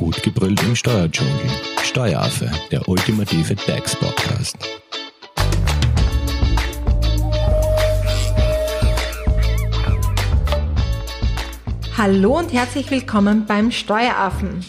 [0.00, 1.34] Gut gebrüllt im Steuerdschungel.
[1.82, 4.56] Steueraffe, der ultimative DAX-Podcast.
[11.98, 14.64] Hallo und herzlich willkommen beim Steueraffen.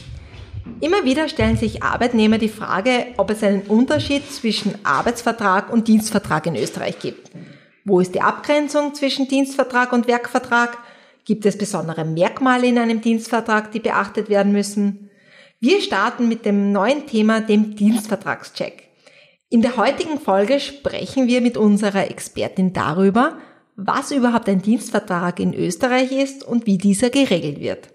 [0.82, 6.46] Immer wieder stellen sich Arbeitnehmer die Frage, ob es einen Unterschied zwischen Arbeitsvertrag und Dienstvertrag
[6.48, 7.32] in Österreich gibt.
[7.86, 10.78] Wo ist die Abgrenzung zwischen Dienstvertrag und Werkvertrag?
[11.24, 15.08] Gibt es besondere Merkmale in einem Dienstvertrag, die beachtet werden müssen?
[15.64, 18.90] Wir starten mit dem neuen Thema, dem Dienstvertragscheck.
[19.48, 23.38] In der heutigen Folge sprechen wir mit unserer Expertin darüber,
[23.76, 27.90] was überhaupt ein Dienstvertrag in Österreich ist und wie dieser geregelt wird.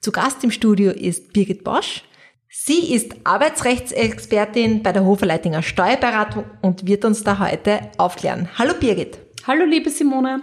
[0.00, 2.02] Zu Gast im Studio ist Birgit Bosch.
[2.48, 8.48] Sie ist Arbeitsrechtsexpertin bei der Hoferleitinger Steuerberatung und wird uns da heute aufklären.
[8.58, 9.18] Hallo Birgit.
[9.46, 10.42] Hallo liebe Simone.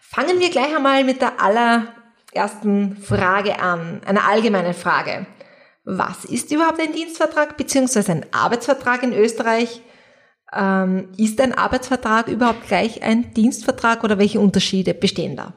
[0.00, 5.26] Fangen wir gleich einmal mit der allerersten Frage an, einer allgemeinen Frage.
[5.90, 8.12] Was ist überhaupt ein Dienstvertrag bzw.
[8.12, 9.80] ein Arbeitsvertrag in Österreich?
[10.54, 15.54] Ähm, ist ein Arbeitsvertrag überhaupt gleich ein Dienstvertrag oder welche Unterschiede bestehen da?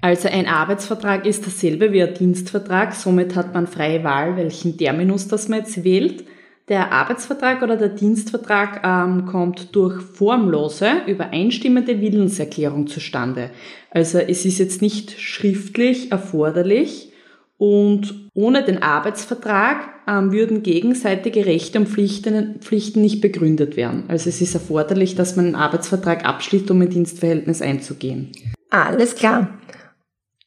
[0.00, 5.28] Also ein Arbeitsvertrag ist dasselbe wie ein Dienstvertrag, somit hat man freie Wahl, welchen Terminus
[5.28, 6.24] das man jetzt wählt.
[6.68, 13.50] Der Arbeitsvertrag oder der Dienstvertrag ähm, kommt durch formlose, übereinstimmende Willenserklärung zustande.
[13.90, 17.12] Also es ist jetzt nicht schriftlich erforderlich,
[17.58, 24.04] und ohne den Arbeitsvertrag ähm, würden gegenseitige Rechte und Pflichten, Pflichten nicht begründet werden.
[24.08, 28.32] Also es ist erforderlich, dass man einen Arbeitsvertrag abschließt, um ein Dienstverhältnis einzugehen.
[28.68, 29.58] Alles klar.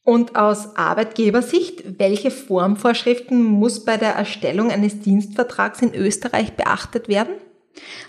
[0.04, 7.34] Und aus Arbeitgebersicht, welche Formvorschriften muss bei der Erstellung eines Dienstvertrags in Österreich beachtet werden?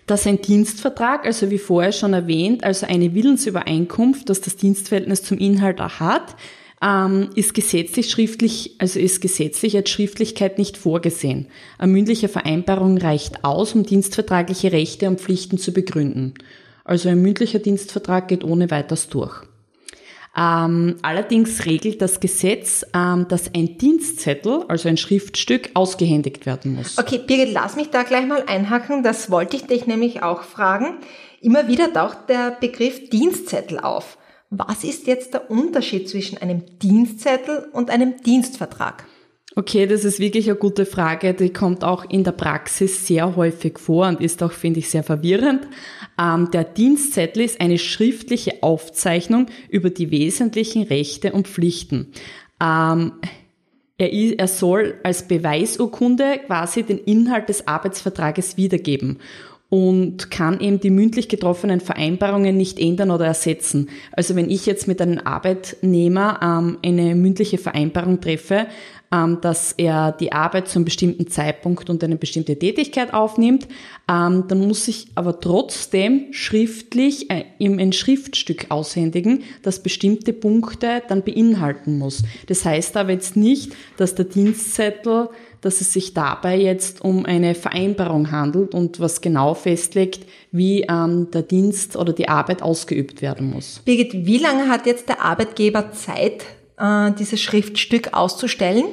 [0.07, 5.39] Dass ein Dienstvertrag, also wie vorher schon erwähnt, also eine Willensübereinkunft, dass das Dienstverhältnis zum
[5.39, 6.37] Inhalt hat,
[6.83, 11.47] ähm, ist gesetzlich schriftlich, also ist gesetzlich als Schriftlichkeit nicht vorgesehen.
[11.79, 16.35] Eine mündliche Vereinbarung reicht aus, um dienstvertragliche Rechte und Pflichten zu begründen.
[16.85, 19.43] Also ein mündlicher Dienstvertrag geht ohne weiteres durch.
[20.37, 26.99] Ähm, allerdings regelt das Gesetz, ähm, dass ein Dienstzettel, also ein Schriftstück, ausgehändigt werden muss.
[26.99, 29.03] Okay, Birgit, lass mich da gleich mal einhaken.
[29.03, 30.99] Das wollte ich dich nämlich auch fragen.
[31.41, 34.19] Immer wieder taucht der Begriff Dienstzettel auf.
[34.51, 39.07] Was ist jetzt der Unterschied zwischen einem Dienstzettel und einem Dienstvertrag?
[39.55, 41.35] Okay, das ist wirklich eine gute Frage.
[41.35, 45.05] Die kommt auch in der Praxis sehr häufig vor und ist auch, finde ich, sehr
[45.05, 45.69] verwirrend.
[46.21, 52.13] Ähm, der Dienstzettel ist eine schriftliche Aufzeichnung über die wesentlichen Rechte und Pflichten.
[52.61, 53.13] Ähm,
[53.99, 59.19] er, er soll als Beweisurkunde quasi den Inhalt des Arbeitsvertrages wiedergeben
[59.71, 63.89] und kann eben die mündlich getroffenen Vereinbarungen nicht ändern oder ersetzen.
[64.13, 68.67] Also wenn ich jetzt mit einem Arbeitnehmer ähm, eine mündliche Vereinbarung treffe,
[69.13, 73.69] ähm, dass er die Arbeit zu einem bestimmten Zeitpunkt und eine bestimmte Tätigkeit aufnimmt,
[74.09, 81.03] ähm, dann muss ich aber trotzdem schriftlich äh, ihm ein Schriftstück aushändigen, das bestimmte Punkte
[81.09, 82.25] dann beinhalten muss.
[82.47, 85.29] Das heißt aber jetzt nicht, dass der Dienstzettel
[85.61, 91.31] dass es sich dabei jetzt um eine Vereinbarung handelt und was genau festlegt, wie ähm,
[91.33, 93.81] der Dienst oder die Arbeit ausgeübt werden muss.
[93.85, 96.45] Birgit, wie lange hat jetzt der Arbeitgeber Zeit,
[96.79, 98.85] äh, dieses Schriftstück auszustellen?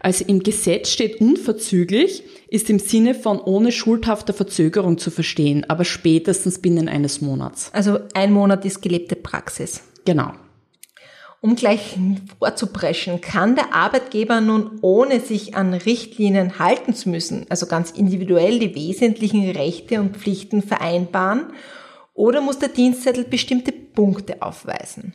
[0.00, 5.84] Also im Gesetz steht unverzüglich, ist im Sinne von ohne schuldhafter Verzögerung zu verstehen, aber
[5.84, 7.70] spätestens binnen eines Monats.
[7.72, 9.82] Also ein Monat ist gelebte Praxis.
[10.04, 10.32] Genau.
[11.40, 11.96] Um gleich
[12.38, 18.58] vorzupreschen, kann der Arbeitgeber nun ohne sich an Richtlinien halten zu müssen, also ganz individuell
[18.58, 21.52] die wesentlichen Rechte und Pflichten vereinbaren,
[22.12, 25.14] oder muss der Dienstzettel bestimmte Punkte aufweisen?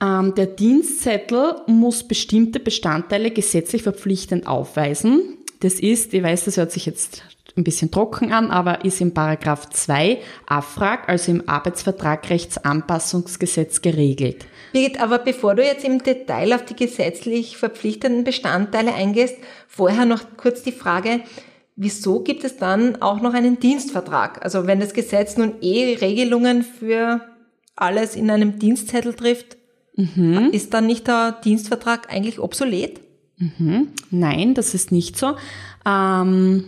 [0.00, 5.36] Ähm, der Dienstzettel muss bestimmte Bestandteile gesetzlich verpflichtend aufweisen.
[5.60, 7.22] Das ist, ich weiß, das hört sich jetzt
[7.56, 14.44] ein bisschen trocken an, aber ist im Paragraph 2 AFRAG, also im Arbeitsvertragrechtsanpassungsgesetz geregelt.
[14.72, 19.36] Birgit, aber bevor du jetzt im Detail auf die gesetzlich verpflichtenden Bestandteile eingehst,
[19.68, 21.20] vorher noch kurz die Frage,
[21.76, 24.44] wieso gibt es dann auch noch einen Dienstvertrag?
[24.44, 27.22] Also wenn das Gesetz nun eh Regelungen für
[27.74, 29.56] alles in einem Dienstzettel trifft,
[29.96, 30.50] mhm.
[30.52, 33.00] ist dann nicht der Dienstvertrag eigentlich obsolet?
[33.38, 33.92] Mhm.
[34.10, 35.36] Nein, das ist nicht so.
[35.86, 36.66] Ähm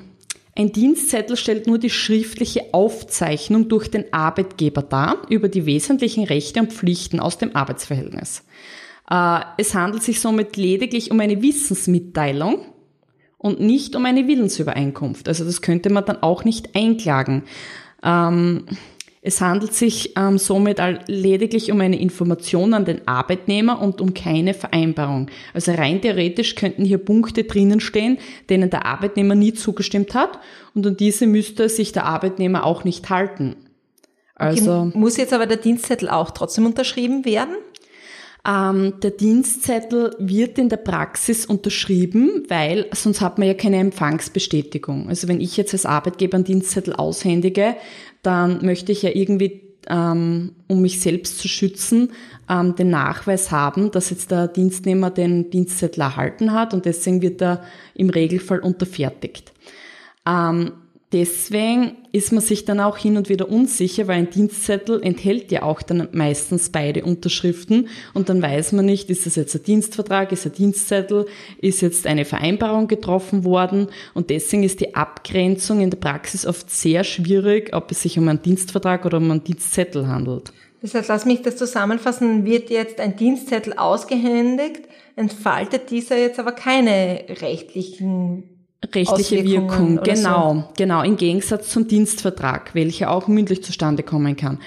[0.58, 6.58] ein Dienstzettel stellt nur die schriftliche Aufzeichnung durch den Arbeitgeber dar über die wesentlichen Rechte
[6.58, 8.42] und Pflichten aus dem Arbeitsverhältnis.
[9.08, 12.66] Äh, es handelt sich somit lediglich um eine Wissensmitteilung
[13.38, 15.28] und nicht um eine Willensübereinkunft.
[15.28, 17.44] Also das könnte man dann auch nicht einklagen.
[18.02, 18.66] Ähm,
[19.28, 24.54] Es handelt sich ähm, somit lediglich um eine Information an den Arbeitnehmer und um keine
[24.54, 25.30] Vereinbarung.
[25.52, 28.16] Also rein theoretisch könnten hier Punkte drinnen stehen,
[28.48, 30.38] denen der Arbeitnehmer nie zugestimmt hat
[30.74, 33.56] und an diese müsste sich der Arbeitnehmer auch nicht halten.
[34.34, 37.56] Also okay, muss jetzt aber der Dienstzettel auch trotzdem unterschrieben werden?
[38.48, 45.08] Ähm, der Dienstzettel wird in der Praxis unterschrieben, weil sonst hat man ja keine Empfangsbestätigung.
[45.08, 47.76] Also wenn ich jetzt als Arbeitgeber einen Dienstzettel aushändige,
[48.22, 52.12] dann möchte ich ja irgendwie, ähm, um mich selbst zu schützen,
[52.48, 57.40] ähm, den Nachweis haben, dass jetzt der Dienstnehmer den Dienstzettel erhalten hat und deswegen wird
[57.42, 57.62] er
[57.94, 59.52] im Regelfall unterfertigt.
[61.10, 65.62] Deswegen ist man sich dann auch hin und wieder unsicher, weil ein Dienstzettel enthält ja
[65.62, 67.88] auch dann meistens beide Unterschriften.
[68.12, 71.24] Und dann weiß man nicht, ist das jetzt ein Dienstvertrag, ist ein Dienstzettel,
[71.62, 73.88] ist jetzt eine Vereinbarung getroffen worden.
[74.12, 78.28] Und deswegen ist die Abgrenzung in der Praxis oft sehr schwierig, ob es sich um
[78.28, 80.52] einen Dienstvertrag oder um einen Dienstzettel handelt.
[80.82, 84.82] Das heißt, lass mich das zusammenfassen, wird jetzt ein Dienstzettel ausgehändigt,
[85.16, 88.57] entfaltet dieser jetzt aber keine rechtlichen
[88.94, 90.64] rechtliche Wirkung, genau, so.
[90.76, 94.58] genau, im Gegensatz zum Dienstvertrag, welcher auch mündlich zustande kommen kann.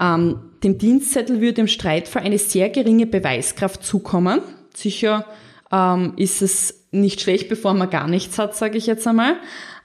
[0.00, 4.40] Ähm, dem Dienstzettel würde im Streitfall eine sehr geringe Beweiskraft zukommen.
[4.74, 5.26] Sicher
[5.70, 9.36] ähm, ist es nicht schlecht, bevor man gar nichts hat, sage ich jetzt einmal.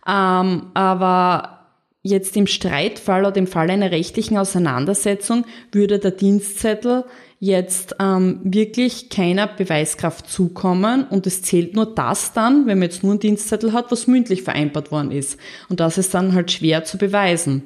[0.07, 1.57] Ähm, aber
[2.01, 7.05] jetzt im Streitfall oder im Fall einer rechtlichen Auseinandersetzung würde der Dienstzettel
[7.39, 13.03] jetzt ähm, wirklich keiner Beweiskraft zukommen und es zählt nur das dann, wenn man jetzt
[13.03, 15.39] nur einen Dienstzettel hat, was mündlich vereinbart worden ist.
[15.69, 17.63] Und das ist dann halt schwer zu beweisen.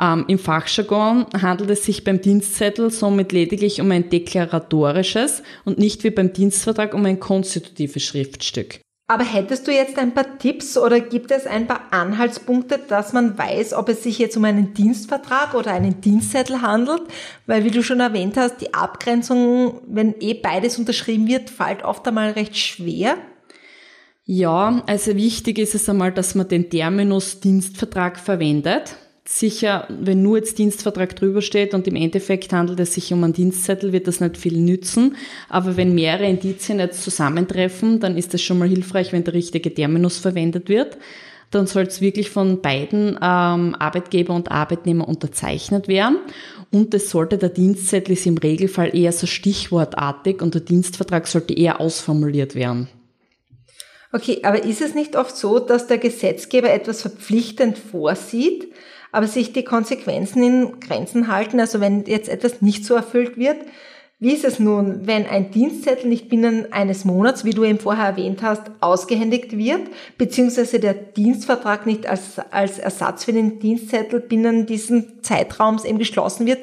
[0.00, 6.02] Ähm, Im Fachjargon handelt es sich beim Dienstzettel somit lediglich um ein deklaratorisches und nicht
[6.02, 8.81] wie beim Dienstvertrag um ein konstitutives Schriftstück.
[9.08, 13.36] Aber hättest du jetzt ein paar Tipps oder gibt es ein paar Anhaltspunkte, dass man
[13.36, 17.02] weiß, ob es sich jetzt um einen Dienstvertrag oder einen Dienstzettel handelt?
[17.46, 22.06] Weil, wie du schon erwähnt hast, die Abgrenzung, wenn eh beides unterschrieben wird, fällt oft
[22.08, 23.16] einmal recht schwer.
[24.24, 28.96] Ja, also wichtig ist es einmal, dass man den Terminus Dienstvertrag verwendet
[29.38, 33.32] sicher, wenn nur jetzt Dienstvertrag drüber steht und im Endeffekt handelt es sich um einen
[33.32, 35.16] Dienstzettel, wird das nicht viel nützen.
[35.48, 39.72] Aber wenn mehrere Indizien jetzt zusammentreffen, dann ist es schon mal hilfreich, wenn der richtige
[39.72, 40.98] Terminus verwendet wird.
[41.50, 46.18] Dann soll es wirklich von beiden ähm, Arbeitgeber und Arbeitnehmer unterzeichnet werden.
[46.70, 51.54] Und es sollte der Dienstzettel ist im Regelfall eher so stichwortartig und der Dienstvertrag sollte
[51.54, 52.88] eher ausformuliert werden.
[54.12, 58.68] Okay, aber ist es nicht oft so, dass der Gesetzgeber etwas verpflichtend vorsieht,
[59.12, 61.60] aber sich die Konsequenzen in Grenzen halten.
[61.60, 63.58] Also wenn jetzt etwas nicht so erfüllt wird,
[64.18, 68.06] wie ist es nun, wenn ein Dienstzettel nicht binnen eines Monats, wie du eben vorher
[68.06, 74.64] erwähnt hast, ausgehändigt wird, beziehungsweise der Dienstvertrag nicht als, als Ersatz für den Dienstzettel binnen
[74.66, 76.60] diesen Zeitraums eben geschlossen wird?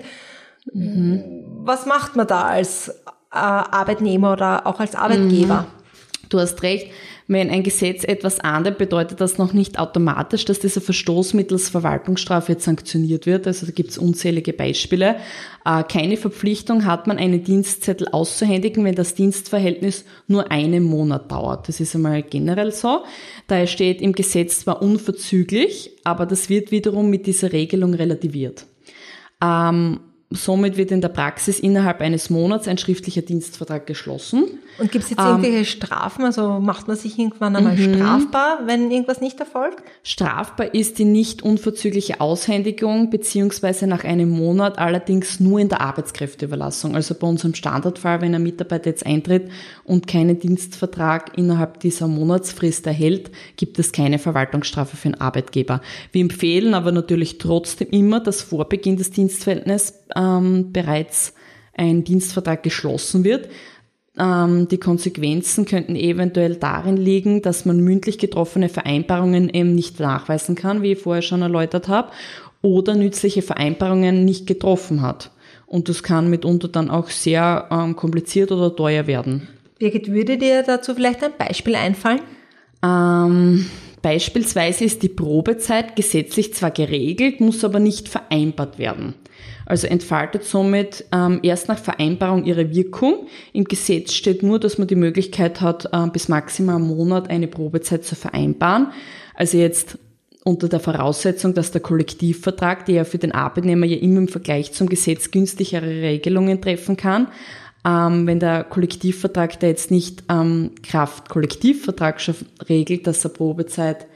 [0.73, 1.43] Mhm.
[1.65, 2.93] Was macht man da als äh,
[3.31, 5.63] Arbeitnehmer oder auch als Arbeitgeber?
[5.63, 6.29] Mhm.
[6.29, 6.89] Du hast recht.
[7.31, 12.53] Wenn ein Gesetz etwas ahndet, bedeutet das noch nicht automatisch, dass dieser Verstoß mittels Verwaltungsstrafe
[12.53, 13.45] jetzt sanktioniert wird.
[13.45, 15.17] Also da gibt es unzählige Beispiele.
[15.63, 21.67] Äh, keine Verpflichtung hat man, einen Dienstzettel auszuhändigen, wenn das Dienstverhältnis nur einen Monat dauert.
[21.67, 23.03] Das ist einmal generell so.
[23.45, 28.65] Daher steht im Gesetz zwar unverzüglich, aber das wird wiederum mit dieser Regelung relativiert.
[29.39, 29.99] Ähm,
[30.31, 34.59] Somit wird in der Praxis innerhalb eines Monats ein schriftlicher Dienstvertrag geschlossen.
[34.77, 36.23] Und gibt es jetzt irgendwelche ähm, Strafen?
[36.23, 37.95] Also macht man sich irgendwann einmal mhm.
[37.95, 39.81] strafbar, wenn irgendwas nicht erfolgt?
[40.03, 46.95] Strafbar ist die nicht unverzügliche Aushändigung beziehungsweise nach einem Monat allerdings nur in der Arbeitskräfteüberlassung.
[46.95, 49.49] Also bei unserem Standardfall, wenn ein Mitarbeiter jetzt eintritt
[49.83, 55.81] und keinen Dienstvertrag innerhalb dieser Monatsfrist erhält, gibt es keine Verwaltungsstrafe für den Arbeitgeber.
[56.11, 61.33] Wir empfehlen aber natürlich trotzdem immer, dass vor Beginn des Dienstverhältnisses ähm, bereits
[61.73, 63.49] ein Dienstvertrag geschlossen wird.
[64.17, 70.55] Ähm, die Konsequenzen könnten eventuell darin liegen, dass man mündlich getroffene Vereinbarungen eben nicht nachweisen
[70.55, 72.11] kann, wie ich vorher schon erläutert habe,
[72.61, 75.31] oder nützliche Vereinbarungen nicht getroffen hat.
[75.65, 79.47] Und das kann mitunter dann auch sehr ähm, kompliziert oder teuer werden.
[79.77, 82.19] Birgit, würde dir dazu vielleicht ein Beispiel einfallen?
[82.83, 83.65] Ähm,
[84.01, 89.15] beispielsweise ist die Probezeit gesetzlich zwar geregelt, muss aber nicht vereinbart werden
[89.69, 93.27] also entfaltet somit ähm, erst nach Vereinbarung ihre Wirkung.
[93.53, 97.47] Im Gesetz steht nur, dass man die Möglichkeit hat, äh, bis maximal einen Monat eine
[97.47, 98.87] Probezeit zu vereinbaren.
[99.35, 99.99] Also jetzt
[100.43, 104.71] unter der Voraussetzung, dass der Kollektivvertrag, der ja für den Arbeitnehmer ja immer im Vergleich
[104.73, 107.27] zum Gesetz günstigere Regelungen treffen kann,
[107.85, 112.35] ähm, wenn der Kollektivvertrag, der jetzt nicht ähm, Kraft Kollektivvertrag schon
[112.67, 114.07] regelt, dass er Probezeit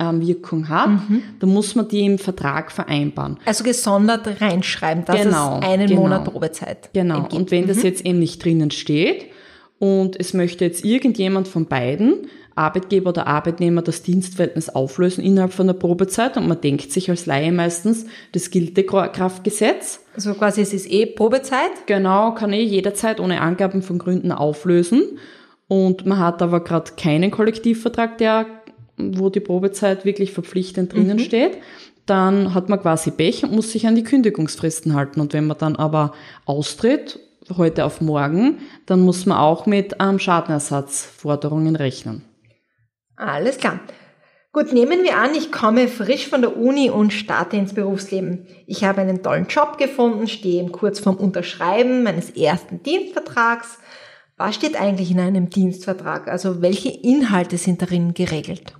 [0.00, 0.90] ähm, Wirkung hat,
[1.38, 3.38] dann muss man die im Vertrag vereinbaren.
[3.44, 6.00] Also gesondert reinschreiben, dass Genau, es einen genau.
[6.02, 7.22] Monat Probezeit Genau.
[7.22, 7.34] gibt.
[7.34, 9.26] Und wenn das jetzt eben nicht drinnen steht
[9.78, 15.66] und es möchte jetzt irgendjemand von beiden, Arbeitgeber oder Arbeitnehmer, das Dienstverhältnis auflösen innerhalb von
[15.66, 20.90] der Probezeit und man denkt sich als Laie meistens, das Giltekraftgesetz, Also quasi es ist
[20.90, 21.86] eh Probezeit.
[21.86, 25.18] Genau, kann eh jederzeit ohne Angaben von Gründen auflösen.
[25.68, 28.46] Und man hat aber gerade keinen Kollektivvertrag, der,
[28.96, 31.58] wo die Probezeit wirklich verpflichtend drinnen steht.
[32.06, 35.20] Dann hat man quasi Pech und muss sich an die Kündigungsfristen halten.
[35.20, 36.12] Und wenn man dann aber
[36.46, 37.18] austritt,
[37.56, 42.22] heute auf morgen, dann muss man auch mit ähm, Schadenersatzforderungen rechnen.
[43.16, 43.80] Alles klar.
[44.52, 48.46] Gut, nehmen wir an, ich komme frisch von der Uni und starte ins Berufsleben.
[48.66, 53.78] Ich habe einen tollen Job gefunden, stehe kurz vorm Unterschreiben meines ersten Dienstvertrags.
[54.38, 56.28] Was steht eigentlich in einem Dienstvertrag?
[56.28, 58.72] Also welche Inhalte sind darin geregelt?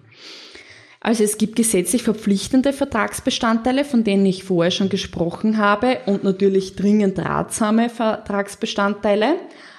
[1.06, 6.74] Also es gibt gesetzlich verpflichtende Vertragsbestandteile, von denen ich vorher schon gesprochen habe, und natürlich
[6.74, 9.36] dringend ratsame Vertragsbestandteile.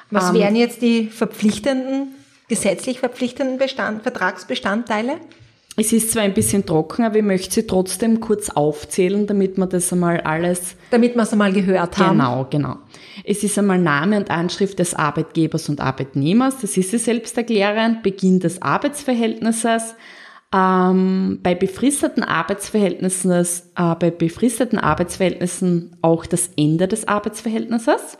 [0.09, 2.15] Was Ähm, wären jetzt die verpflichtenden,
[2.47, 5.15] gesetzlich verpflichtenden Bestand, Vertragsbestandteile?
[5.75, 9.67] Es ist zwar ein bisschen trocken, aber ich möchte sie trotzdem kurz aufzählen, damit wir
[9.67, 12.19] das einmal alles Damit wir es einmal gehört haben.
[12.19, 12.77] Genau, genau.
[13.25, 18.01] Es ist einmal Name und Anschrift des Arbeitgebers und Arbeitnehmers, das ist sie selbst erklärend,
[18.01, 19.93] Beginn des Arbeitsverhältnisses,
[20.53, 28.17] ähm, bei befristeten Arbeitsverhältnissen, äh, bei befristeten Arbeitsverhältnissen auch das Ende des Arbeitsverhältnisses.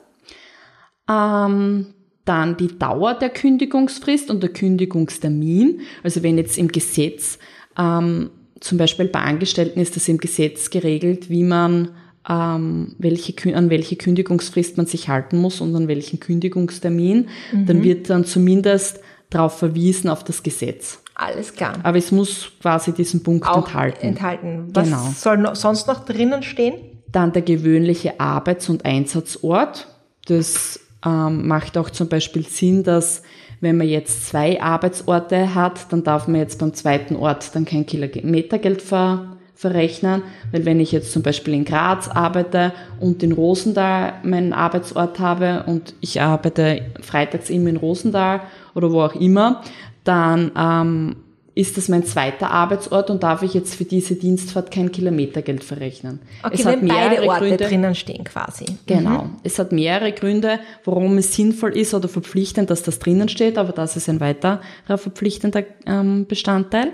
[1.10, 1.94] Ähm,
[2.26, 5.82] dann die Dauer der Kündigungsfrist und der Kündigungstermin.
[6.04, 7.40] Also wenn jetzt im Gesetz,
[7.78, 8.30] ähm,
[8.60, 11.92] zum Beispiel bei Angestellten ist das im Gesetz geregelt, wie man
[12.28, 17.30] ähm, welche, an welche Kündigungsfrist man sich halten muss und an welchen Kündigungstermin,
[17.66, 21.02] dann wird dann zumindest darauf verwiesen auf das Gesetz.
[21.20, 21.74] Alles klar.
[21.82, 24.06] Aber es muss quasi diesen Punkt Auch enthalten.
[24.08, 24.70] enthalten.
[24.74, 25.10] Was Genau.
[25.16, 26.76] soll noch, sonst noch drinnen stehen?
[27.12, 29.88] Dann der gewöhnliche Arbeits- und Einsatzort.
[30.28, 33.24] Das ähm, macht auch zum Beispiel Sinn, dass
[33.62, 37.88] wenn man jetzt zwei Arbeitsorte hat, dann darf man jetzt beim zweiten Ort dann kein
[37.88, 40.22] Kilometergeld ver, verrechnen,
[40.52, 45.64] weil wenn ich jetzt zum Beispiel in Graz arbeite und in Rosendaal meinen Arbeitsort habe
[45.66, 48.42] und ich arbeite freitags immer in Rosendaal
[48.76, 49.64] oder wo auch immer,
[50.08, 51.16] dann ähm,
[51.58, 56.20] ist das mein zweiter Arbeitsort und darf ich jetzt für diese Dienstfahrt kein Kilometergeld verrechnen.
[56.44, 58.66] Okay, wenn beide Orte drinnen stehen quasi.
[58.86, 59.32] Genau.
[59.44, 63.74] Es hat mehrere Gründe, warum es sinnvoll ist oder verpflichtend, dass das drinnen steht, aber
[63.74, 66.94] das ist ein weiterer verpflichtender ähm, Bestandteil.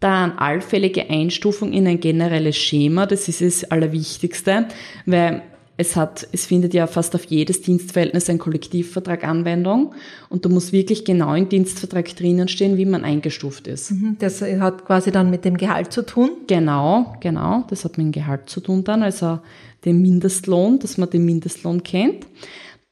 [0.00, 4.68] Dann allfällige Einstufung in ein generelles Schema, das ist das Allerwichtigste,
[5.04, 5.42] weil
[5.82, 9.94] es hat, es findet ja fast auf jedes Dienstverhältnis ein Kollektivvertrag Anwendung
[10.30, 13.90] und da muss wirklich genau im Dienstvertrag drinnen stehen, wie man eingestuft ist.
[13.90, 16.30] Mhm, Das hat quasi dann mit dem Gehalt zu tun.
[16.46, 17.64] Genau, genau.
[17.68, 19.40] Das hat mit dem Gehalt zu tun dann, also
[19.84, 22.26] den Mindestlohn, dass man den Mindestlohn kennt.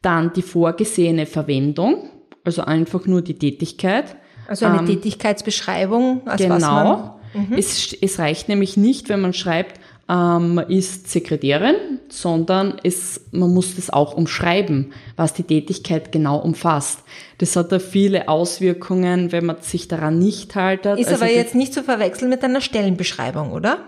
[0.02, 2.10] Dann die vorgesehene Verwendung,
[2.44, 4.16] also einfach nur die Tätigkeit.
[4.48, 7.20] Also eine Ähm, Tätigkeitsbeschreibung, als was man Genau.
[7.56, 9.79] Es, es reicht nämlich nicht, wenn man schreibt,
[10.10, 11.76] ähm, ist Sekretärin,
[12.08, 17.00] sondern es, man muss das auch umschreiben, was die Tätigkeit genau umfasst.
[17.38, 20.98] Das hat da viele Auswirkungen, wenn man sich daran nicht haltet.
[20.98, 23.78] Ist Also aber jetzt nicht zu verwechseln mit einer Stellenbeschreibung, oder?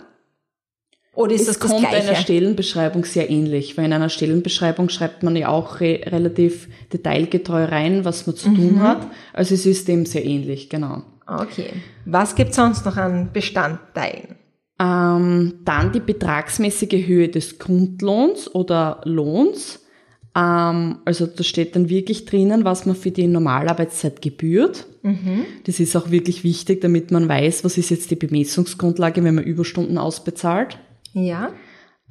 [1.15, 2.23] Oder ist es das das kommt einer Gleiche?
[2.23, 8.05] Stellenbeschreibung sehr ähnlich, weil in einer Stellenbeschreibung schreibt man ja auch re relativ detailgetreu rein,
[8.07, 8.57] was man zu Mhm.
[8.57, 9.07] tun hat.
[9.35, 11.03] Also es ist dem sehr ähnlich, genau.
[11.27, 11.71] Okay.
[12.07, 14.37] Was gibt's sonst noch an Bestandteilen?
[14.83, 19.81] Ähm, dann die betragsmäßige Höhe des Grundlohns oder Lohns.
[20.35, 24.87] Ähm, also da steht dann wirklich drinnen, was man für die Normalarbeitszeit gebührt.
[25.65, 29.45] Das ist auch wirklich wichtig, damit man weiß, was ist jetzt die Bemessungsgrundlage, wenn man
[29.45, 30.79] Überstunden ausbezahlt.
[31.13, 31.53] Ja.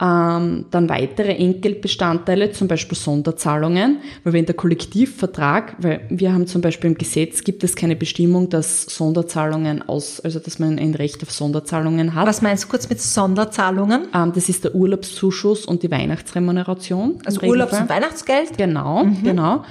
[0.01, 6.61] Ähm, dann weitere Entgeltbestandteile, zum Beispiel Sonderzahlungen, weil wenn der Kollektivvertrag, weil wir haben zum
[6.61, 11.21] Beispiel im Gesetz gibt es keine Bestimmung, dass Sonderzahlungen aus, also dass man ein Recht
[11.21, 12.25] auf Sonderzahlungen hat.
[12.25, 14.07] Was meinst du kurz mit Sonderzahlungen?
[14.15, 17.19] Ähm, das ist der Urlaubszuschuss und die Weihnachtsremuneration.
[17.23, 18.57] Also Urlaubs- und Weihnachtsgeld?
[18.57, 19.63] Genau, genau.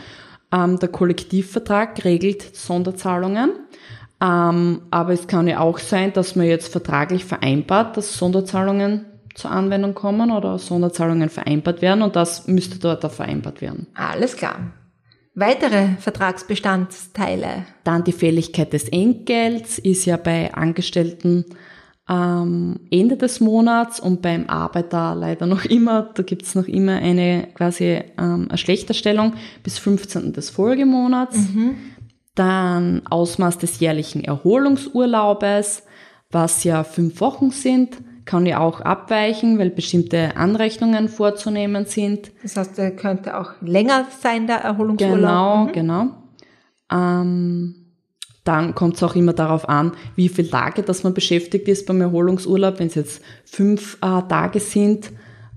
[0.53, 3.51] Ähm, der Kollektivvertrag regelt Sonderzahlungen.
[4.23, 9.51] Ähm, aber es kann ja auch sein, dass man jetzt vertraglich vereinbart, dass Sonderzahlungen zur
[9.51, 13.87] Anwendung kommen oder Sonderzahlungen vereinbart werden und das müsste dort auch vereinbart werden.
[13.95, 14.73] Alles klar.
[15.35, 17.65] Weitere Vertragsbestandteile.
[17.85, 21.45] Dann die Fälligkeit des Entgelts ist ja bei Angestellten
[22.09, 27.49] ähm, Ende des Monats und beim Arbeiter leider noch immer, da gibt's noch immer eine
[27.55, 30.33] quasi ähm, eine Schlechterstellung bis 15.
[30.33, 31.39] des Folgemonats.
[32.35, 35.85] Dann Ausmaß des jährlichen Erholungsurlaubes,
[36.31, 37.99] was ja fünf Wochen sind,
[38.31, 42.31] kann ja auch abweichen, weil bestimmte Anrechnungen vorzunehmen sind.
[42.45, 45.17] Das heißt, er könnte auch länger sein, der Erholungsurlaub.
[45.19, 45.73] Genau, Mhm.
[45.73, 46.07] genau.
[46.93, 47.75] Ähm,
[48.45, 52.01] dann kommt es auch immer darauf an, wie viele Tage, dass man beschäftigt ist beim
[52.01, 52.79] Erholungsurlaub.
[52.79, 55.11] Wenn es jetzt fünf äh, Tage sind,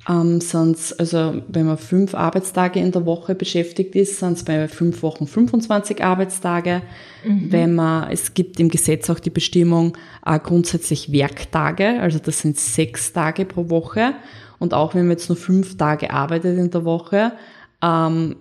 [0.10, 4.68] ähm, sind's, also wenn man fünf Arbeitstage in der Woche beschäftigt ist, sind es bei
[4.68, 6.82] fünf Wochen 25 Arbeitstage.
[7.24, 12.58] Wenn man, es gibt im Gesetz auch die Bestimmung äh, grundsätzlich Werktage, also das sind
[12.58, 14.16] sechs Tage pro Woche.
[14.60, 17.34] Und auch wenn man jetzt nur fünf Tage arbeitet in der Woche,
[17.82, 18.36] ähm,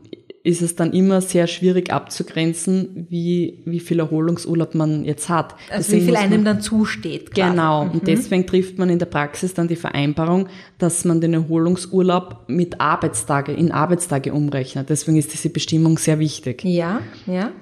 [0.45, 5.55] ist es dann immer sehr schwierig abzugrenzen, wie, wie viel Erholungsurlaub man jetzt hat.
[5.71, 7.31] Also wie Deswegen viel muss man- einem dann zusteht.
[7.33, 7.51] quasi.
[7.51, 12.45] Genau, und deswegen trifft man in der Praxis dann die Vereinbarung, dass man den Erholungsurlaub
[12.49, 14.89] mit Arbeitstage, in Arbeitstage umrechnet.
[14.91, 16.65] Deswegen ist diese Bestimmung sehr wichtig.
[16.65, 17.53] Ja, ja.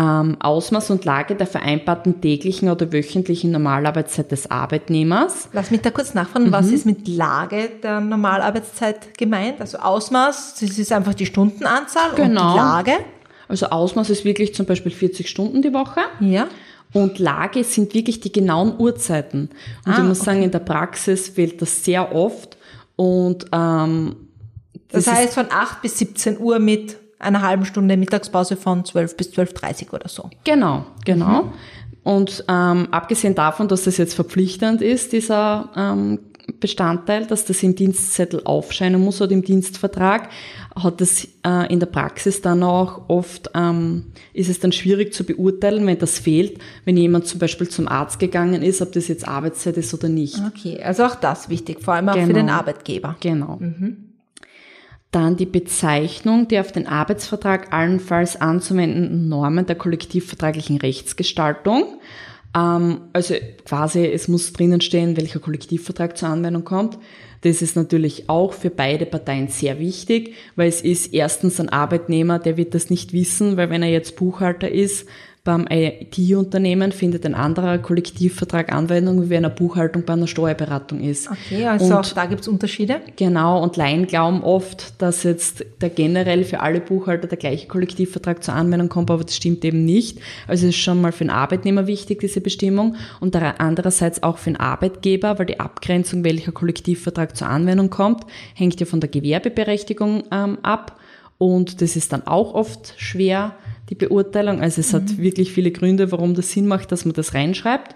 [0.00, 5.48] Ähm, Ausmaß und Lage der vereinbarten täglichen oder wöchentlichen Normalarbeitszeit des Arbeitnehmers.
[5.52, 6.52] Lass mich da kurz nachfragen, Mhm.
[6.52, 9.60] was ist mit Lage der Normalarbeitszeit gemeint?
[9.60, 12.50] Also Ausmaß, das ist einfach die Stundenanzahl Genau.
[12.52, 12.92] und Lage.
[13.48, 16.00] Also Ausmaß ist wirklich zum Beispiel 40 Stunden die Woche.
[16.20, 16.46] Ja.
[16.92, 19.50] Und Lage sind wirklich die genauen Uhrzeiten.
[19.84, 20.26] Und Ah, ich muss okay.
[20.26, 22.56] sagen, in der Praxis fehlt das sehr oft.
[22.94, 24.16] Und ähm,
[24.90, 29.16] Das, ist- heißt von 8 bis 17 Uhr mit einer halben Stunde Mittagspause von 12
[29.16, 30.30] bis 12.30 oder so.
[30.44, 31.52] Genau, genau.
[32.04, 36.20] Und ähm, abgesehen davon, dass das jetzt verpflichtend ist, dieser ähm,
[36.60, 40.30] Bestandteil, dass das im Dienstzettel aufscheinen muss oder im Dienstvertrag,
[40.74, 45.24] hat es äh, in der Praxis dann auch oft, ähm, ist es dann schwierig zu
[45.24, 49.28] beurteilen, wenn das fehlt, wenn jemand zum Beispiel zum Arzt gegangen ist, ob das jetzt
[49.28, 50.40] Arbeitszeit ist oder nicht.
[50.46, 52.32] Okay, also auch das wichtig, vor allem auch für Genau.
[52.38, 53.16] den Arbeitgeber.
[53.20, 53.58] Genau.
[55.10, 61.98] Dann die Bezeichnung der auf den Arbeitsvertrag allenfalls anzuwendenden Normen der kollektivvertraglichen Rechtsgestaltung.
[62.54, 63.34] Ähm, also
[63.64, 66.98] quasi, es muss drinnen stehen, welcher Kollektivvertrag zur Anwendung kommt.
[67.42, 72.38] Das ist natürlich auch für beide Parteien sehr wichtig, weil es ist erstens ein Arbeitnehmer,
[72.38, 75.08] der wird das nicht wissen, weil wenn er jetzt Buchhalter ist,
[75.48, 81.26] beim IT-Unternehmen findet ein anderer Kollektivvertrag Anwendung, wie wenn eine Buchhaltung bei einer Steuerberatung ist.
[81.30, 83.00] Okay, also Und- auch da gibt's Unterschiede.
[83.16, 88.44] Genau, und Laien glauben oft, dass jetzt der generell für alle Buchhalter der gleiche Kollektivvertrag
[88.44, 90.18] zur Anwendung kommt, aber das stimmt eben nicht.
[90.46, 94.50] Also es ist schon mal für den Arbeitnehmer wichtig, diese Bestimmung, und andererseits auch für
[94.50, 100.24] den Arbeitgeber, weil die Abgrenzung, welcher Kollektivvertrag zur Anwendung kommt, hängt ja von der Gewerbeberechtigung
[100.30, 100.98] ähm, ab.
[101.38, 103.54] Und das ist dann auch oft schwer,
[103.90, 104.60] die Beurteilung.
[104.60, 107.94] Also es hat wirklich viele Gründe, warum das Sinn macht, dass man das reinschreibt.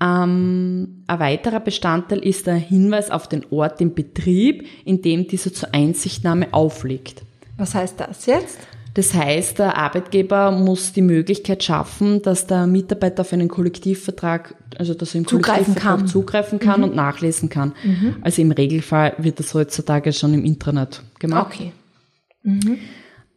[0.00, 5.54] Ähm, ein weiterer Bestandteil ist der Hinweis auf den Ort im Betrieb, in dem dieser
[5.54, 7.22] zur Einsichtnahme aufliegt.
[7.56, 8.58] Was heißt das jetzt?
[8.92, 14.94] Das heißt, der Arbeitgeber muss die Möglichkeit schaffen, dass der Mitarbeiter auf einen Kollektivvertrag, also
[14.94, 16.08] dass er im Zugreifen Kollektivvertrag kann.
[16.08, 17.72] zugreifen kann und nachlesen kann.
[18.22, 21.52] Also im Regelfall wird das heutzutage schon im Intranet gemacht.
[21.54, 21.72] Okay.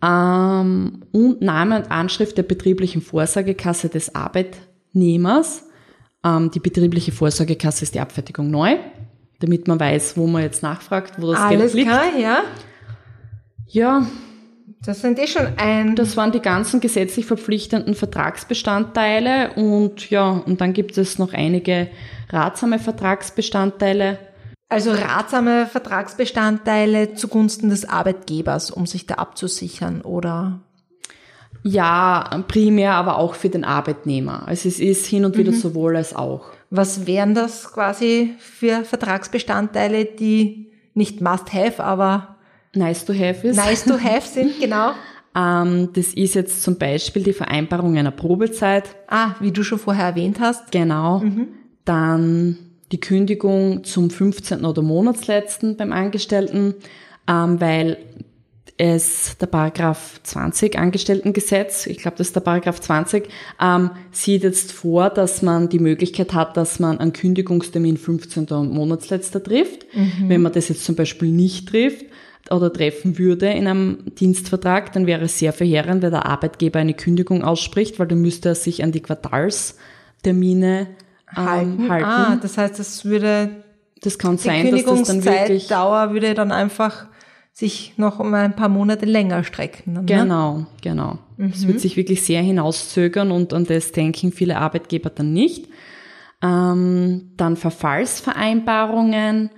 [0.02, 5.66] Ähm, und Name und Anschrift der betrieblichen Vorsorgekasse des Arbeitnehmers.
[6.24, 8.78] Ähm, die betriebliche Vorsorgekasse ist die Abfertigung neu,
[9.40, 11.90] damit man weiß, wo man jetzt nachfragt, wo das Alles Geld liegt.
[11.90, 12.44] klar, ja.
[13.68, 14.08] Ja,
[14.84, 15.96] Das sind eh schon ein...
[15.96, 21.90] das waren die ganzen gesetzlich verpflichtenden Vertragsbestandteile und ja, und dann gibt es noch einige
[22.30, 24.18] ratsame Vertragsbestandteile.
[24.70, 30.60] Also ratsame Vertragsbestandteile zugunsten des Arbeitgebers, um sich da abzusichern, oder?
[31.64, 34.48] Ja, primär aber auch für den Arbeitnehmer.
[34.48, 36.52] Also es ist hin und wieder sowohl als auch.
[36.70, 42.36] Was wären das quasi für Vertragsbestandteile, die nicht must have, aber
[42.76, 43.56] Nice to have ist.
[43.58, 44.92] nice to have sind, genau?
[45.36, 48.96] Ähm, das ist jetzt zum Beispiel die Vereinbarung einer Probezeit.
[49.08, 50.72] Ah, wie du schon vorher erwähnt hast.
[50.72, 51.24] Genau.
[51.86, 52.58] Dann
[52.92, 54.66] die Kündigung zum 15.
[54.66, 56.76] oder Monatsletzten beim Angestellten,
[57.28, 57.98] ähm, weil
[58.80, 63.28] es der Paragraph 20 Angestelltengesetz, ich glaube, das ist der Paragraph 20,
[63.62, 68.46] ähm, sieht jetzt vor, dass man die Möglichkeit hat, dass man einen Kündigungstermin 15.
[68.54, 69.86] und Monatsletzter trifft.
[70.28, 72.06] Wenn man das jetzt zum Beispiel nicht trifft
[72.50, 76.94] oder treffen würde in einem Dienstvertrag, dann wäre es sehr verheerend, wenn der Arbeitgeber eine
[76.94, 80.88] Kündigung ausspricht, weil dann müsste er sich an die Quartalstermine
[81.36, 81.90] ähm, Halten.
[81.90, 82.06] halten.
[82.06, 83.64] Ah, das heißt, es würde,
[84.02, 87.08] das kann die sein, dass das dann wirklich Kündigungszeitdauer würde dann einfach
[87.52, 89.94] sich noch um ein paar Monate länger strecken.
[89.94, 90.04] Ne?
[90.06, 91.20] Genau, genau.
[91.38, 95.68] Es wird sich wirklich sehr hinauszögern und an das denken viele Arbeitgeber dann nicht.
[96.42, 99.50] Ähm, dann Verfallsvereinbarungen.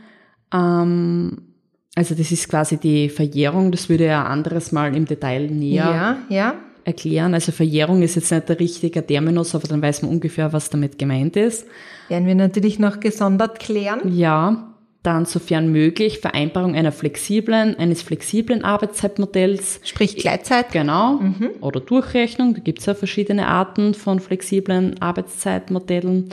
[0.54, 1.54] Ähm,
[1.96, 3.72] also das ist quasi die Verjährung.
[3.72, 6.56] Das würde ja anderes Mal im Detail näher Ja, ja.
[6.86, 7.34] Erklären.
[7.34, 10.98] Also Verjährung ist jetzt nicht der richtige Terminus, aber dann weiß man ungefähr, was damit
[10.98, 11.66] gemeint ist.
[12.10, 14.02] Werden wir natürlich noch gesondert klären.
[14.14, 14.72] Ja,
[15.04, 19.80] dann sofern möglich Vereinbarung einer flexiblen, eines flexiblen Arbeitszeitmodells.
[19.84, 20.72] Sprich Gleitzeit.
[20.72, 21.20] Genau.
[21.62, 22.54] Oder Durchrechnung.
[22.54, 26.30] Da gibt es ja verschiedene Arten von flexiblen Arbeitszeitmodellen.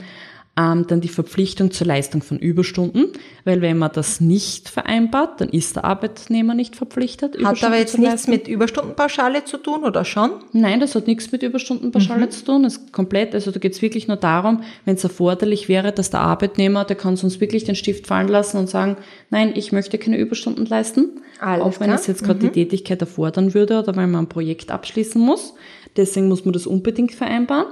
[0.59, 3.13] Ähm, dann die Verpflichtung zur Leistung von Überstunden,
[3.45, 7.37] weil wenn man das nicht vereinbart, dann ist der Arbeitnehmer nicht verpflichtet.
[7.45, 10.31] Hat aber jetzt zu nichts mit Überstundenpauschale zu tun, oder schon?
[10.51, 12.31] Nein, das hat nichts mit Überstundenpauschale Mhm.
[12.31, 12.63] zu tun.
[12.63, 16.09] Das ist komplett, also da geht es wirklich nur darum, wenn es erforderlich wäre, dass
[16.09, 18.97] der Arbeitnehmer, der kann sonst wirklich den Stift fallen lassen und sagen,
[19.29, 21.21] nein, ich möchte keine Überstunden leisten.
[21.39, 21.87] Alles auch wenn klar.
[21.89, 21.93] Mhm.
[22.01, 25.53] es jetzt gerade die Tätigkeit erfordern würde oder weil man ein Projekt abschließen muss.
[25.95, 27.67] Deswegen muss man das unbedingt vereinbaren.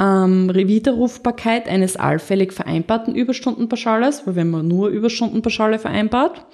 [0.00, 6.46] Ähm, Widerrufbarkeit eines allfällig vereinbarten Überstundenpauschales, weil wenn man nur Überstundenpauschale vereinbart,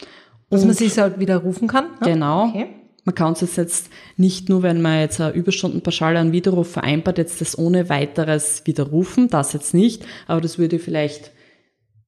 [0.50, 1.84] Dass man sich halt wieder rufen kann.
[2.00, 2.12] ne?
[2.12, 2.48] Genau.
[2.48, 2.66] Okay.
[3.04, 7.18] Man kann es jetzt, jetzt nicht nur, wenn man jetzt eine Überstundenpauschale an Widerruf vereinbart,
[7.18, 11.30] jetzt das ohne weiteres widerrufen, das jetzt nicht, aber das würde ich vielleicht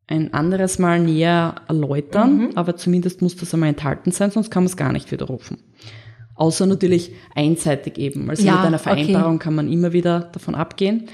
[0.08, 4.70] ein anderes Mal näher erläutern, aber zumindest muss das einmal enthalten sein, sonst kann man
[4.70, 5.58] es gar nicht widerrufen.
[6.38, 8.30] Außer natürlich einseitig eben.
[8.30, 8.84] Also Ja, mit einer okay.
[8.84, 11.08] Vereinbarung kann man immer wieder davon abgehen.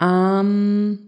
[0.00, 0.98] Ähm,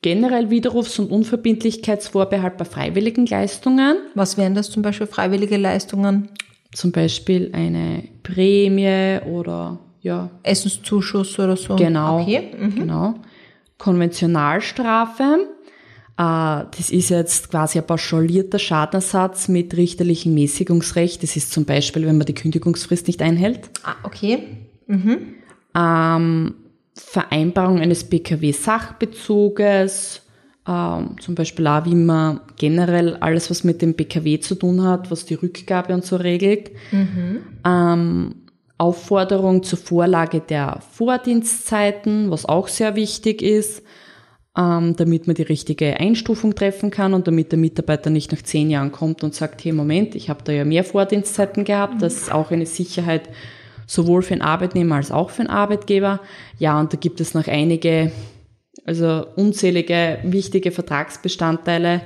[0.00, 3.96] generell Widerrufs- und Unverbindlichkeitsvorbehalt bei freiwilligen Leistungen.
[4.14, 6.28] Was wären das zum Beispiel freiwillige Leistungen?
[6.72, 11.76] zum Beispiel eine Prämie oder ja, Essenszuschuss oder so?
[11.76, 12.50] genau, Okay.
[12.58, 12.74] Mhm.
[12.76, 13.14] genau.
[13.78, 15.48] Konventionalstrafe,
[16.22, 21.22] das ist jetzt quasi ein pauschalierter Schadenersatz mit richterlichem Mäßigungsrecht.
[21.22, 23.70] Das ist zum Beispiel, wenn man die Kündigungsfrist nicht einhält.
[23.84, 24.42] Ah, okay.
[25.74, 26.56] Ähm,
[26.94, 30.20] Vereinbarung eines BKW-Sachbezuges,
[30.68, 35.10] ähm, zum Beispiel auch, wie man generell alles, was mit dem BKW zu tun hat,
[35.10, 36.70] was die Rückgabe und so regelt.
[37.64, 38.34] Ähm,
[38.76, 43.82] Aufforderung zur Vorlage der Vordienstzeiten, was auch sehr wichtig ist,
[44.56, 48.70] ähm, damit man die richtige Einstufung treffen kann und damit der Mitarbeiter nicht nach zehn
[48.70, 52.32] Jahren kommt und sagt, hey Moment, ich habe da ja mehr Vordienstzeiten gehabt, das ist
[52.32, 53.28] auch eine Sicherheit
[53.86, 56.20] sowohl für den Arbeitnehmer als auch für den Arbeitgeber.
[56.58, 58.12] Ja, und da gibt es noch einige,
[58.84, 62.02] also unzählige wichtige Vertragsbestandteile,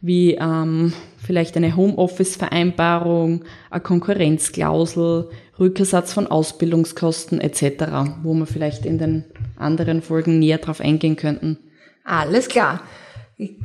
[0.00, 8.98] wie ähm, vielleicht eine Homeoffice-Vereinbarung, eine Konkurrenzklausel, Rückersatz von Ausbildungskosten etc., wo wir vielleicht in
[8.98, 9.24] den
[9.56, 11.58] anderen Folgen näher drauf eingehen könnten.
[12.08, 12.80] Alles klar.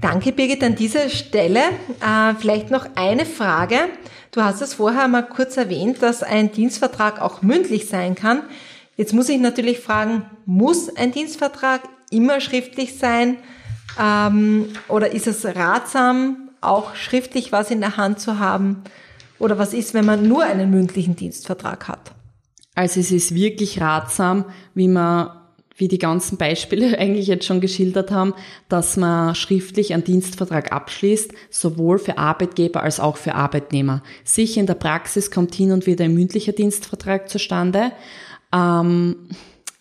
[0.01, 1.61] Danke, Birgit, an dieser Stelle.
[2.01, 3.77] Äh, vielleicht noch eine Frage.
[4.31, 8.41] Du hast es vorher mal kurz erwähnt, dass ein Dienstvertrag auch mündlich sein kann.
[8.97, 13.37] Jetzt muss ich natürlich fragen, muss ein Dienstvertrag immer schriftlich sein?
[13.99, 18.83] Ähm, oder ist es ratsam, auch schriftlich was in der Hand zu haben?
[19.39, 22.11] Oder was ist, wenn man nur einen mündlichen Dienstvertrag hat?
[22.75, 25.29] Also es ist wirklich ratsam, wie man,
[25.75, 28.33] wie die ganzen Beispiele eigentlich jetzt schon geschildert haben,
[28.69, 34.03] dass man schriftlich einen Dienstvertrag abschließt, sowohl für Arbeitgeber als auch für Arbeitnehmer.
[34.23, 37.91] Sicher in der Praxis kommt hin und wieder ein mündlicher Dienstvertrag zustande.
[38.53, 39.15] Ähm,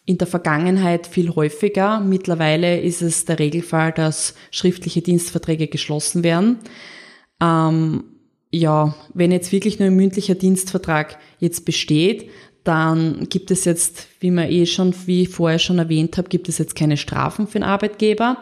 [0.04, 2.00] in der Vergangenheit viel häufiger.
[2.00, 6.58] Mittlerweile ist es der Regelfall, dass schriftliche Dienstverträge geschlossen werden.
[7.40, 8.04] Ähm,
[8.50, 12.28] ja, wenn jetzt wirklich nur ein mündlicher Dienstvertrag jetzt besteht,
[12.64, 16.48] dann gibt es jetzt, wie man eh schon, wie ich vorher schon erwähnt habe, gibt
[16.48, 18.38] es jetzt keine Strafen für den Arbeitgeber.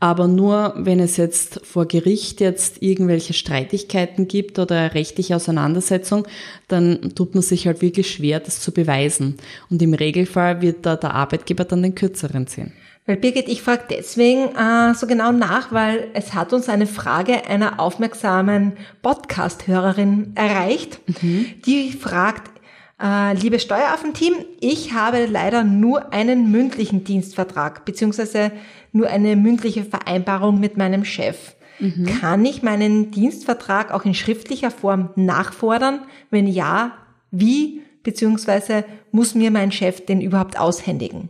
[0.00, 6.26] Aber nur wenn es jetzt vor Gericht jetzt irgendwelche Streitigkeiten gibt oder rechtliche Auseinandersetzung,
[6.68, 9.38] dann tut man sich halt wirklich schwer, das zu beweisen.
[9.70, 12.72] Und im Regelfall wird da der Arbeitgeber dann den kürzeren ziehen.
[13.06, 17.46] Weil Birgit, ich frage deswegen äh, so genau nach, weil es hat uns eine Frage
[17.46, 21.00] einer aufmerksamen Podcast-Hörerin erreicht,
[21.64, 22.57] die fragt,
[23.02, 28.52] äh, liebe Steueraffenteam, ich habe leider nur einen mündlichen Dienstvertrag beziehungsweise
[28.92, 31.54] nur eine mündliche Vereinbarung mit meinem Chef.
[32.20, 36.00] Kann ich meinen Dienstvertrag auch in schriftlicher Form nachfordern?
[36.28, 36.92] Wenn ja,
[37.30, 41.28] wie beziehungsweise muss mir mein Chef den überhaupt aushändigen?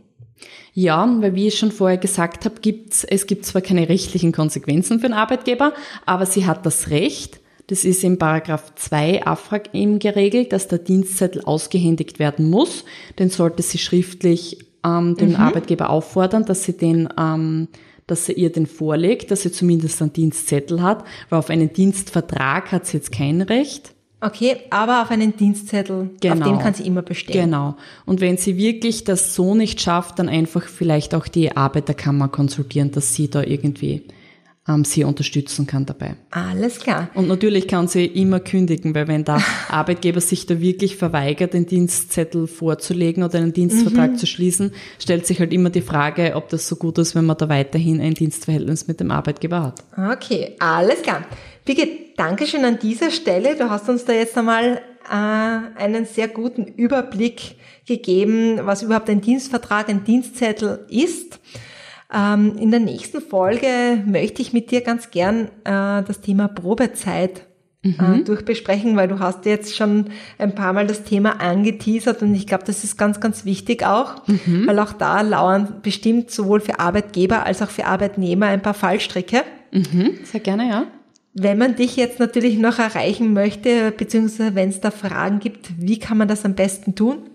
[0.73, 4.99] Ja, weil wie ich schon vorher gesagt habe, gibt's, es gibt zwar keine rechtlichen Konsequenzen
[4.99, 5.73] für den Arbeitgeber,
[6.05, 10.79] aber sie hat das Recht, das ist in Paragraph 2 AFRAG eben geregelt, dass der
[10.79, 12.83] Dienstzettel ausgehändigt werden muss.
[13.19, 17.67] Den sollte sie schriftlich ähm, den Arbeitgeber auffordern, dass sie den, ähm,
[18.07, 22.71] dass sie ihr den vorlegt, dass sie zumindest einen Dienstzettel hat, weil auf einen Dienstvertrag
[22.71, 23.93] hat sie jetzt kein Recht.
[24.21, 26.45] Okay, aber auf einen Dienstzettel, auf Genau.
[26.45, 27.45] den kann sie immer bestehen.
[27.45, 27.75] Genau.
[28.05, 32.89] Und wenn sie wirklich das so nicht schafft, dann einfach vielleicht auch die Arbeiterkammer konsultieren,
[32.91, 34.03] dass sie da irgendwie
[34.69, 36.15] ähm, sie unterstützen kann dabei.
[36.31, 37.09] Alles klar.
[37.15, 41.65] Und natürlich kann sie immer kündigen, weil wenn der Arbeitgeber sich da wirklich verweigert, den
[41.65, 44.17] Dienstzettel vorzulegen oder einen Dienstvertrag mhm.
[44.17, 47.37] zu schließen, stellt sich halt immer die Frage, ob das so gut ist, wenn man
[47.37, 49.83] da weiterhin ein Dienstverhältnis mit dem Arbeitgeber hat.
[50.13, 51.25] Okay, alles klar.
[51.65, 53.55] Birgit, Dankeschön an dieser Stelle.
[53.55, 57.55] Du hast uns da jetzt einmal äh, einen sehr guten Überblick
[57.87, 61.39] gegeben, was überhaupt ein Dienstvertrag, ein Dienstzettel ist.
[62.13, 67.45] Ähm, in der nächsten Folge möchte ich mit dir ganz gern äh, das Thema Probezeit
[67.83, 68.25] äh, mhm.
[68.25, 70.05] durchbesprechen, weil du hast jetzt schon
[70.37, 74.27] ein paar Mal das Thema angeteasert und ich glaube, das ist ganz, ganz wichtig auch,
[74.27, 74.67] mhm.
[74.67, 79.43] weil auch da lauern bestimmt sowohl für Arbeitgeber als auch für Arbeitnehmer ein paar Fallstricke.
[79.71, 80.17] Mhm.
[80.23, 80.87] Sehr gerne, ja.
[81.35, 85.99] Wenn man dich jetzt natürlich noch erreichen möchte, beziehungsweise wenn es da Fragen gibt, wie
[85.99, 87.29] kann man das am besten tun?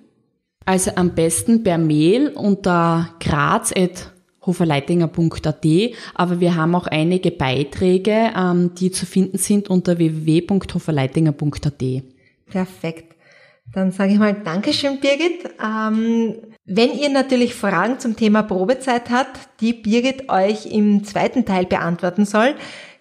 [0.66, 4.13] Also am besten per Mail unter graz@
[4.46, 5.66] hoferleitinger.at,
[6.14, 11.82] aber wir haben auch einige Beiträge, ähm, die zu finden sind unter www.hoferleitinger.at.
[12.46, 13.14] Perfekt.
[13.72, 15.50] Dann sage ich mal Dankeschön, Birgit.
[15.62, 16.34] Ähm,
[16.66, 22.24] wenn ihr natürlich Fragen zum Thema Probezeit habt, die Birgit euch im zweiten Teil beantworten
[22.24, 22.54] soll,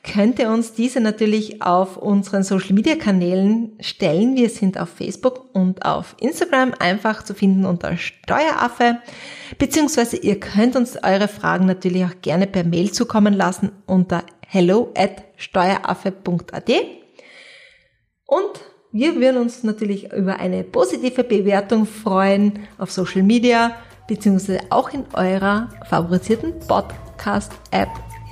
[0.03, 4.35] könnt ihr uns diese natürlich auf unseren Social Media Kanälen stellen.
[4.35, 8.99] Wir sind auf Facebook und auf Instagram einfach zu finden unter Steueraffe.
[9.57, 14.91] Beziehungsweise ihr könnt uns eure Fragen natürlich auch gerne per Mail zukommen lassen unter hello
[14.95, 16.69] at steueraffe.at.
[18.25, 18.59] Und
[18.91, 23.75] wir würden uns natürlich über eine positive Bewertung freuen auf Social Media
[24.07, 28.12] beziehungsweise auch in eurer favorisierten Podcast-App